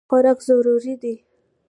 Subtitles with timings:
[0.09, 1.15] خوراک ضروري دی.